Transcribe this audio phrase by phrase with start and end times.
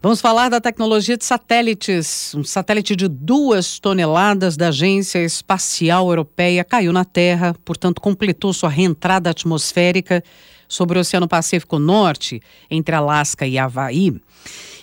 [0.00, 2.32] Vamos falar da tecnologia de satélites.
[2.32, 8.68] Um satélite de duas toneladas da Agência Espacial Europeia caiu na Terra, portanto, completou sua
[8.68, 10.22] reentrada atmosférica
[10.68, 12.40] sobre o Oceano Pacífico Norte,
[12.70, 14.14] entre Alasca e Havaí.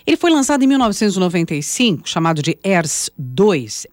[0.05, 3.85] Ele foi lançado em 1995, chamado de ERS-2.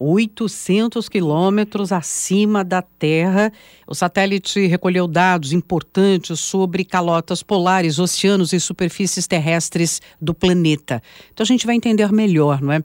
[0.00, 3.52] 800 quilômetros acima da Terra.
[3.86, 11.02] O satélite recolheu dados importantes sobre calotas polares, oceanos e superfícies terrestres do planeta.
[11.32, 12.82] Então a gente vai entender melhor, não é?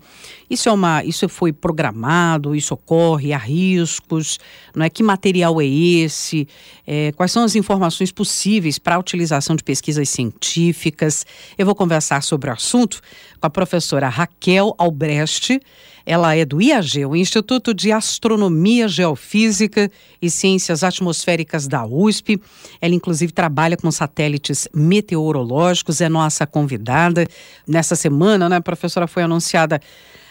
[0.49, 4.37] Isso é uma, isso foi programado, isso ocorre, há riscos,
[4.75, 4.89] não é?
[4.89, 6.47] Que material é esse?
[6.85, 11.25] É, quais são as informações possíveis para a utilização de pesquisas científicas?
[11.57, 13.01] Eu vou conversar sobre o assunto
[13.39, 15.61] com a professora Raquel Albrecht.
[16.05, 19.91] Ela é do IAG, o Instituto de Astronomia, Geofísica
[20.21, 22.39] e Ciências Atmosféricas da USP.
[22.79, 27.25] Ela, inclusive, trabalha com satélites meteorológicos, é nossa convidada.
[27.67, 29.81] Nessa semana, né, a professora foi anunciada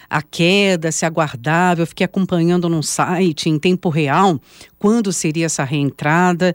[0.08, 4.40] a queda, se aguardava, eu fiquei acompanhando num site em tempo real
[4.78, 6.54] quando seria essa reentrada.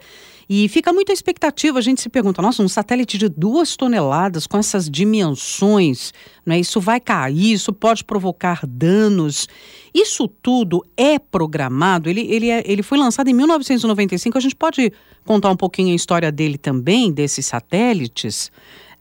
[0.49, 4.57] E fica muita expectativa, a gente se pergunta, nossa, um satélite de duas toneladas com
[4.57, 6.11] essas dimensões,
[6.43, 6.59] não é?
[6.59, 9.47] isso vai cair, isso pode provocar danos.
[9.93, 14.91] Isso tudo é programado, ele, ele, é, ele foi lançado em 1995, a gente pode
[15.23, 18.51] contar um pouquinho a história dele também, desses satélites,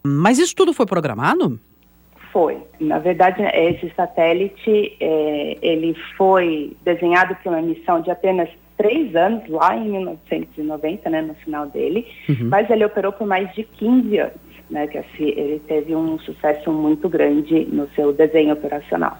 [0.03, 1.59] mas isso tudo foi programado?
[2.31, 2.57] Foi.
[2.79, 9.47] Na verdade, esse satélite, é, ele foi desenhado para uma missão de apenas três anos,
[9.49, 12.47] lá em 1990, né, no final dele, uhum.
[12.49, 16.71] mas ele operou por mais de 15 anos, né, que assim, ele teve um sucesso
[16.71, 19.17] muito grande no seu desenho operacional.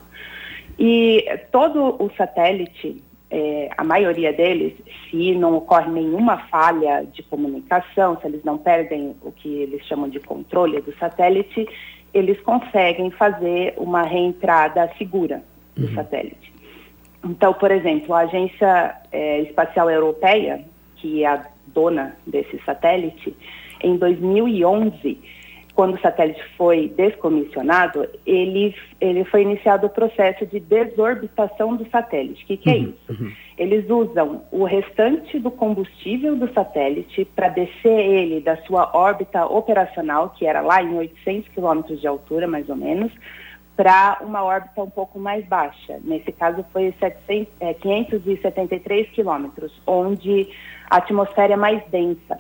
[0.80, 4.74] E todo o satélite, é, a maioria deles,
[5.10, 10.08] se não ocorre nenhuma falha de comunicação, se eles não perdem o que eles chamam
[10.08, 11.68] de controle do satélite,
[12.14, 15.44] eles conseguem fazer uma reentrada segura
[15.76, 15.94] do uhum.
[15.94, 16.54] satélite.
[17.24, 20.64] Então, por exemplo, a Agência é, Espacial Europeia,
[20.96, 23.36] que é a dona desse satélite,
[23.82, 25.20] em 2011,
[25.80, 32.44] quando o satélite foi descomissionado, ele, ele foi iniciado o processo de desorbitação do satélite.
[32.44, 33.24] O que, que é uhum, isso?
[33.24, 33.32] Uhum.
[33.58, 40.32] Eles usam o restante do combustível do satélite para descer ele da sua órbita operacional,
[40.32, 43.14] que era lá em 800 quilômetros de altura, mais ou menos,
[43.78, 45.98] para uma órbita um pouco mais baixa.
[46.04, 50.50] Nesse caso foi 700, é, 573 quilômetros, onde
[50.90, 52.38] a atmosfera é mais densa.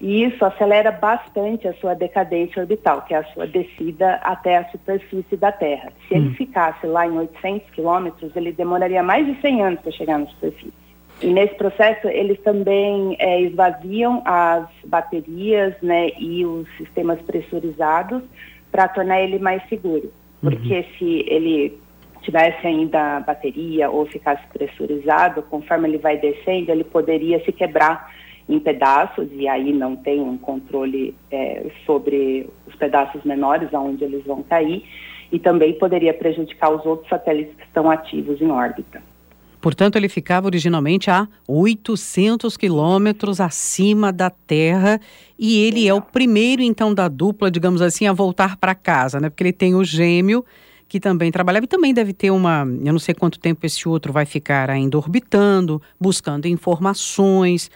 [0.00, 4.68] E isso acelera bastante a sua decadência orbital, que é a sua descida até a
[4.70, 5.92] superfície da Terra.
[6.08, 6.18] Se hum.
[6.18, 10.26] ele ficasse lá em 800 quilômetros, ele demoraria mais de 100 anos para chegar na
[10.26, 10.72] superfície.
[11.22, 18.22] E nesse processo, eles também é, esvaziam as baterias né, e os sistemas pressurizados
[18.70, 20.84] para tornar ele mais seguro porque uhum.
[20.98, 21.78] se ele
[22.22, 28.12] tivesse ainda bateria ou ficasse pressurizado, conforme ele vai descendo, ele poderia se quebrar
[28.48, 34.24] em pedaços e aí não tem um controle é, sobre os pedaços menores aonde eles
[34.24, 34.84] vão cair
[35.32, 39.02] e também poderia prejudicar os outros satélites que estão ativos em órbita.
[39.60, 45.00] Portanto, ele ficava originalmente a 800 quilômetros acima da Terra
[45.36, 49.28] e ele é o primeiro, então, da dupla, digamos assim, a voltar para casa, né?
[49.28, 50.44] Porque ele tem o gêmeo
[50.88, 54.12] que também trabalhava e também deve ter uma, eu não sei quanto tempo esse outro
[54.12, 57.68] vai ficar ainda orbitando, buscando informações.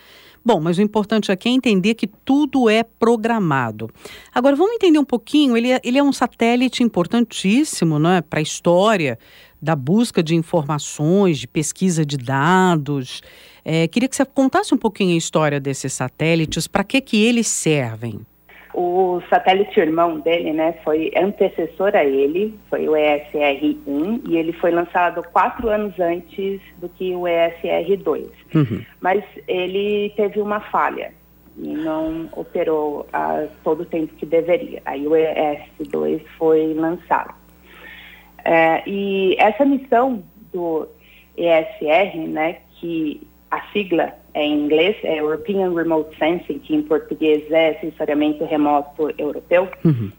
[0.44, 3.90] Bom, mas o importante aqui é entender que tudo é programado.
[4.34, 8.42] Agora, vamos entender um pouquinho, ele é, ele é um satélite importantíssimo né, para a
[8.42, 9.18] história
[9.60, 13.20] da busca de informações, de pesquisa de dados.
[13.62, 17.46] É, queria que você contasse um pouquinho a história desses satélites, para que, que eles
[17.46, 18.20] servem?
[18.72, 24.70] O satélite irmão dele, né, foi antecessor a ele, foi o ESR-1, e ele foi
[24.70, 28.28] lançado quatro anos antes do que o ESR-2.
[28.54, 28.84] Uhum.
[29.00, 31.12] Mas ele teve uma falha
[31.56, 34.80] e não operou a todo o tempo que deveria.
[34.84, 37.34] Aí o ES-2 foi lançado.
[38.44, 40.22] É, e essa missão
[40.53, 40.89] do
[41.36, 47.74] ESR, né, que a sigla em inglês, é European Remote Sensing, que em português é
[47.74, 49.68] sensoriamento remoto europeu.
[49.84, 50.10] Uhum.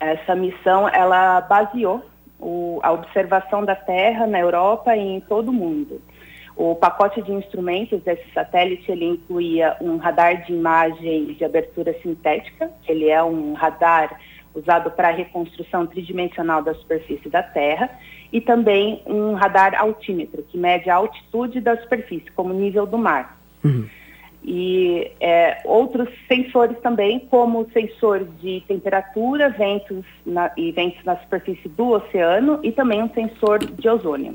[0.00, 2.02] Essa missão, ela baseou
[2.38, 6.00] o, a observação da Terra na Europa e em todo o mundo.
[6.56, 12.70] O pacote de instrumentos desse satélite, ele incluía um radar de imagem de abertura sintética,
[12.82, 14.20] que ele é um radar
[14.54, 17.90] usado para a reconstrução tridimensional da superfície da Terra,
[18.32, 23.38] e também um radar altímetro, que mede a altitude da superfície, como nível do mar.
[23.64, 23.88] Uhum.
[24.44, 31.66] e é, outros sensores também, como sensor de temperatura, ventos na, e ventos na superfície
[31.70, 34.34] do oceano e também um sensor de ozônio.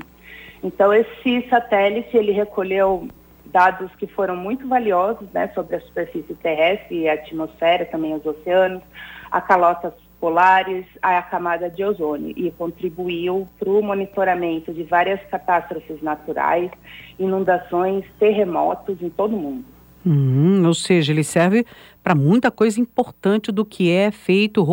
[0.64, 3.06] Então esse satélite ele recolheu
[3.46, 8.26] dados que foram muito valiosos né, sobre a superfície terrestre e a atmosfera, também os
[8.26, 8.82] oceanos,
[9.30, 16.02] a calotas polares, a camada de ozônio e contribuiu para o monitoramento de várias catástrofes
[16.02, 16.70] naturais,
[17.18, 19.64] inundações, terremotos em todo o mundo.
[20.04, 21.66] Uhum, ou seja, ele serve
[22.02, 24.64] para muita coisa importante do que é feito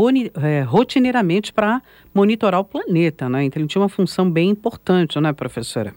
[0.41, 1.81] é, rotineiramente para
[2.13, 3.43] monitorar o planeta, né?
[3.43, 5.93] Então ele tinha uma função bem importante, né, professora?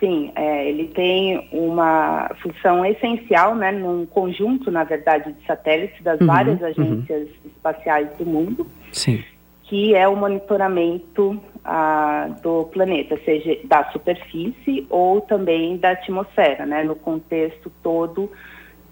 [0.00, 6.20] Sim, é, ele tem uma função essencial, né, num conjunto, na verdade, de satélites das
[6.20, 6.66] uhum, várias uhum.
[6.66, 7.50] agências uhum.
[7.54, 9.24] espaciais do mundo, Sim.
[9.64, 16.84] que é o monitoramento ah, do planeta, seja da superfície ou também da atmosfera, né,
[16.84, 18.30] no contexto todo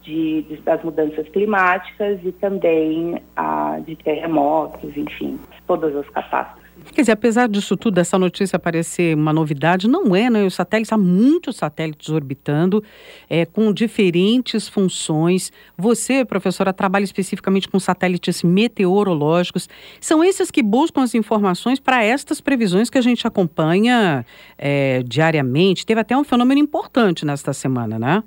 [0.03, 6.60] de, de, das mudanças climáticas e também ah, de terremotos, enfim, todas as catástrofes.
[6.93, 10.45] Quer dizer, apesar disso tudo, essa notícia parecer uma novidade, não é, né?
[10.45, 12.83] Os satélites, há muitos satélites orbitando,
[13.29, 15.53] é, com diferentes funções.
[15.79, 19.69] Você, professora, trabalha especificamente com satélites meteorológicos.
[20.01, 24.27] São esses que buscam as informações para estas previsões que a gente acompanha
[24.59, 25.87] é, diariamente.
[25.87, 28.23] Teve até um fenômeno importante nesta semana, né?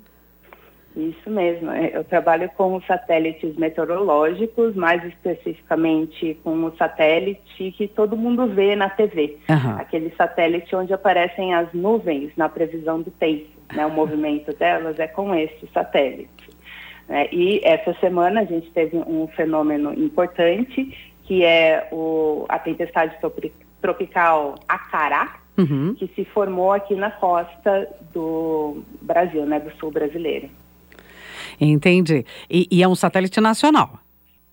[0.96, 1.70] Isso mesmo.
[1.72, 8.76] É, eu trabalho com satélites meteorológicos, mais especificamente com o satélite que todo mundo vê
[8.76, 9.38] na TV.
[9.48, 9.76] Uhum.
[9.76, 13.48] Aquele satélite onde aparecem as nuvens na previsão do tempo.
[13.74, 13.84] Né?
[13.84, 16.30] O movimento delas é com esse satélite.
[17.08, 23.16] É, e essa semana a gente teve um fenômeno importante, que é o, a tempestade
[23.80, 25.94] tropical Acará, uhum.
[25.94, 30.48] que se formou aqui na costa do Brasil, né, do sul brasileiro.
[31.60, 32.24] Entendi.
[32.50, 33.98] E, e é um satélite nacional?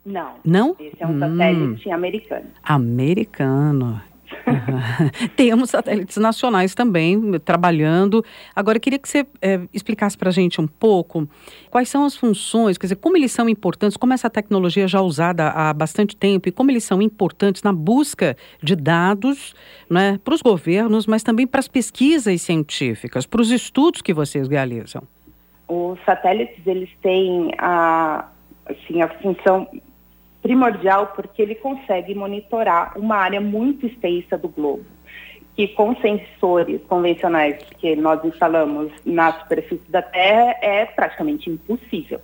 [0.06, 0.34] Não.
[0.44, 0.76] Não?
[0.80, 1.20] Esse é um hum.
[1.20, 2.48] satélite americano.
[2.64, 4.02] Americano.
[5.36, 8.24] Temos satélites nacionais também trabalhando.
[8.56, 11.28] Agora, eu queria que você é, explicasse para a gente um pouco
[11.70, 15.02] quais são as funções, quer dizer, como eles são importantes, como essa tecnologia já é
[15.02, 19.54] usada há bastante tempo e como eles são importantes na busca de dados
[19.90, 24.48] né, para os governos, mas também para as pesquisas científicas, para os estudos que vocês
[24.48, 25.04] realizam
[25.72, 28.28] os satélites eles têm a,
[28.66, 29.66] assim, a função
[30.42, 34.84] primordial porque ele consegue monitorar uma área muito extensa do globo,
[35.56, 42.20] que com sensores convencionais que nós instalamos na superfície da Terra é praticamente impossível.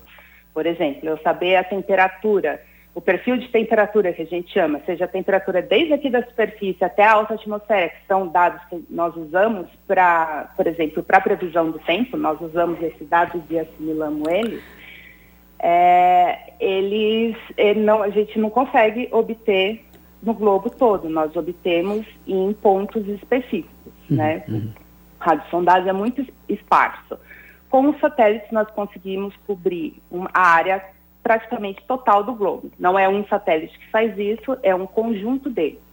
[0.53, 2.61] Por exemplo, eu saber a temperatura
[2.97, 6.83] o perfil de temperatura que a gente chama, seja a temperatura desde aqui da superfície
[6.83, 11.69] até a alta atmosfera, que são dados que nós usamos para, por exemplo, para previsão
[11.69, 14.63] do tempo, nós usamos esses dados e assimilamos eles,
[15.59, 19.85] é, eles, ele não, a gente não consegue obter
[20.23, 24.43] no globo todo, nós obtemos em pontos específicos, uhum, né?
[24.47, 24.73] Uhum.
[25.85, 27.19] É muito esparso.
[27.69, 30.96] Com os satélites nós conseguimos cobrir uma, área
[31.27, 32.71] praticamente total do globo.
[32.79, 35.85] Não é um satélite que faz isso, é um conjunto deles.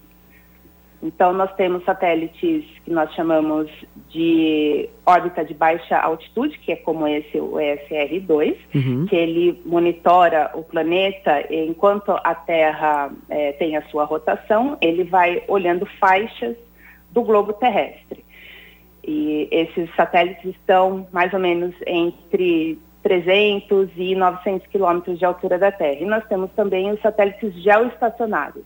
[1.03, 3.69] Então, nós temos satélites que nós chamamos
[4.09, 9.07] de órbita de baixa altitude, que é como esse, o ESR-2, uhum.
[9.07, 15.43] que ele monitora o planeta enquanto a Terra é, tem a sua rotação, ele vai
[15.49, 16.57] olhando faixas
[17.11, 18.25] do globo terrestre.
[19.03, 25.71] E esses satélites estão mais ou menos entre 300 e 900 quilômetros de altura da
[25.71, 26.01] Terra.
[26.01, 28.65] E nós temos também os satélites geoestacionários.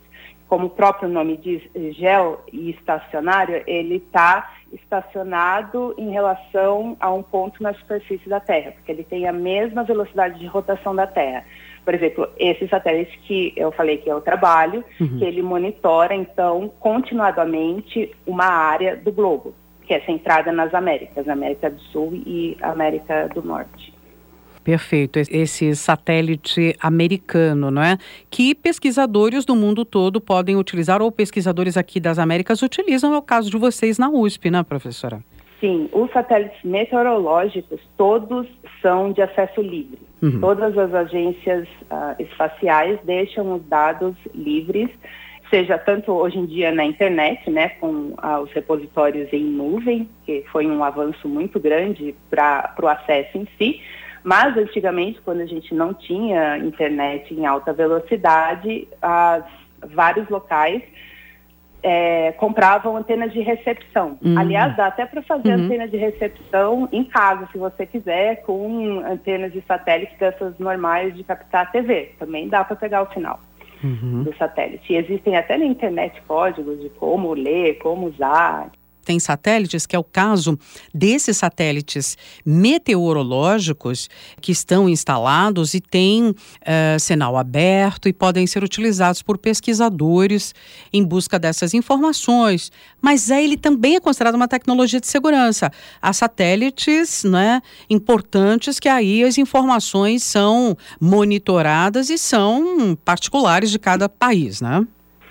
[0.49, 1.61] Como o próprio nome diz,
[1.95, 8.73] geo e estacionário, ele está estacionado em relação a um ponto na superfície da Terra,
[8.73, 11.45] porque ele tem a mesma velocidade de rotação da Terra.
[11.85, 15.19] Por exemplo, esse satélite que eu falei que é o trabalho, uhum.
[15.19, 19.53] que ele monitora, então, continuadamente uma área do globo,
[19.83, 23.98] que é centrada nas Américas, América do Sul e América do Norte.
[24.63, 25.19] Perfeito.
[25.19, 27.99] Esse satélite americano, não é?
[28.31, 33.23] Que pesquisadores do mundo todo podem utilizar, ou pesquisadores aqui das Américas utilizam, é o
[33.23, 35.21] caso de vocês na USP, né, professora?
[35.61, 38.47] Sim, os satélites meteorológicos, todos
[38.81, 39.99] são de acesso livre.
[40.23, 40.41] Uhum.
[40.41, 44.89] Todas as agências uh, espaciais deixam os dados livres,
[45.51, 50.45] seja tanto hoje em dia na internet, né, com uh, os repositórios em nuvem, que
[50.53, 53.81] foi um avanço muito grande para o acesso em si,
[54.23, 59.45] mas antigamente, quando a gente não tinha internet em alta velocidade, as,
[59.95, 60.83] vários locais
[61.83, 64.19] é, compravam antenas de recepção.
[64.23, 64.39] Uhum.
[64.39, 65.65] Aliás, dá até para fazer uhum.
[65.65, 71.23] antena de recepção em casa, se você quiser, com antenas de satélite dessas normais de
[71.23, 72.13] captar TV.
[72.19, 73.41] Também dá para pegar o sinal
[73.83, 74.25] uhum.
[74.25, 74.93] do satélite.
[74.93, 78.71] E existem até na internet códigos de como ler, como usar
[79.09, 80.59] tem satélites, que é o caso
[80.93, 84.07] desses satélites meteorológicos
[84.39, 90.55] que estão instalados e têm uh, sinal aberto e podem ser utilizados por pesquisadores
[90.93, 92.71] em busca dessas informações.
[93.01, 95.73] Mas é, ele também é considerado uma tecnologia de segurança.
[96.03, 104.07] Há satélites né, importantes que aí as informações são monitoradas e são particulares de cada
[104.07, 104.87] país, né?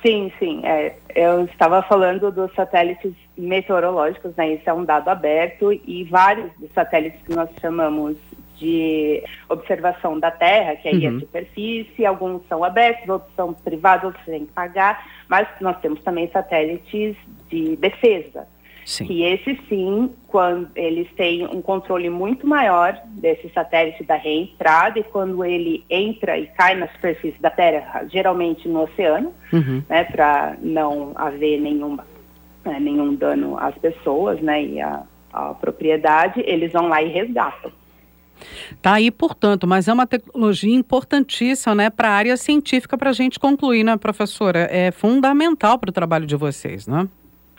[0.06, 0.62] Sim, sim.
[0.64, 4.54] É, eu estava falando dos satélites meteorológicos, né?
[4.54, 8.16] Isso é um dado aberto e vários dos satélites que nós chamamos
[8.58, 11.18] de observação da Terra, que aí é uhum.
[11.18, 16.02] é superfície, alguns são abertos, outros são privados, outros têm que pagar, mas nós temos
[16.04, 17.16] também satélites
[17.50, 18.48] de defesa.
[18.88, 19.06] Sim.
[19.06, 25.04] Que esses sim, quando eles têm um controle muito maior desse satélite da reentrada e
[25.04, 29.84] quando ele entra e cai na superfície da Terra, geralmente no oceano, uhum.
[29.90, 31.98] né, para não haver nenhum,
[32.64, 35.04] né, nenhum dano às pessoas, né, e à,
[35.34, 37.70] à propriedade, eles vão lá e resgatam.
[38.82, 43.14] Tá aí, portanto, mas é uma tecnologia importantíssima, né, para a área científica para a
[43.14, 44.60] gente concluir, né, professora?
[44.72, 47.10] É fundamental para o trabalho de vocês, né?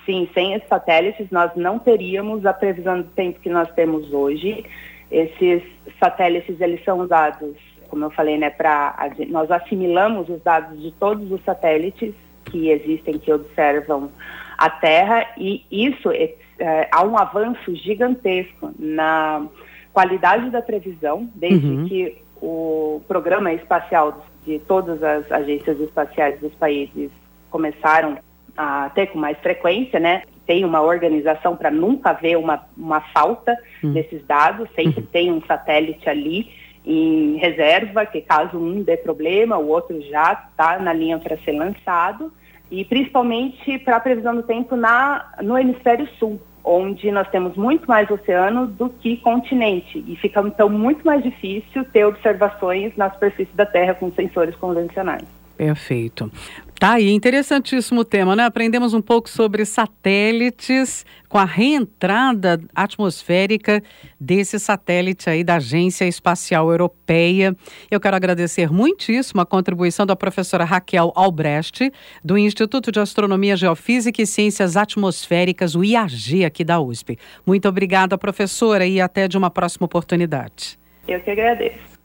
[0.09, 4.65] Sim, sem esses satélites nós não teríamos a previsão do tempo que nós temos hoje.
[5.11, 5.63] Esses
[6.01, 7.55] satélites eles são usados,
[7.89, 8.97] como eu falei, né, para
[9.29, 12.15] nós assimilamos os dados de todos os satélites
[12.47, 14.11] que existem que observam
[14.57, 19.47] a Terra e isso é, é, há um avanço gigantesco na
[19.93, 21.87] qualidade da previsão desde uhum.
[21.87, 27.11] que o programa espacial de todas as agências espaciais dos países
[27.51, 28.19] começaram
[28.59, 30.25] a ter com mais frequência, né?
[30.45, 33.93] Tem uma organização para nunca haver uma, uma falta uhum.
[33.93, 35.07] desses dados, sempre uhum.
[35.07, 36.51] tem um satélite ali
[36.85, 41.53] em reserva, que caso um dê problema, o outro já está na linha para ser
[41.53, 42.33] lançado,
[42.71, 47.87] e principalmente para a previsão do tempo na, no hemisfério sul, onde nós temos muito
[47.87, 53.55] mais oceano do que continente, e fica então muito mais difícil ter observações na superfície
[53.55, 55.25] da Terra com sensores convencionais.
[55.59, 56.31] Perfeito.
[56.79, 58.45] Tá aí, interessantíssimo tema, né?
[58.45, 63.83] Aprendemos um pouco sobre satélites com a reentrada atmosférica
[64.19, 67.57] desse satélite aí da Agência Espacial Europeia.
[67.91, 71.93] Eu quero agradecer muitíssimo a contribuição da professora Raquel Albrecht,
[72.25, 77.19] do Instituto de Astronomia, Geofísica e Ciências Atmosféricas, o IAG, aqui da USP.
[77.45, 80.79] Muito obrigada, professora, e até de uma próxima oportunidade.
[81.09, 81.98] Eu que agradeço.